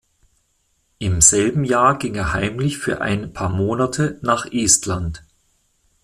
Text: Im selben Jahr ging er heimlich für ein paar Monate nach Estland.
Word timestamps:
Im 0.97 1.21
selben 1.21 1.63
Jahr 1.63 1.99
ging 1.99 2.15
er 2.15 2.33
heimlich 2.33 2.79
für 2.79 3.01
ein 3.01 3.33
paar 3.33 3.49
Monate 3.49 4.17
nach 4.23 4.47
Estland. 4.51 5.23